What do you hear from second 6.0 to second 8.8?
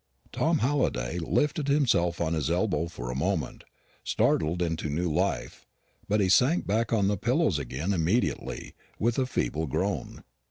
but he sank back on the pillows again immediately,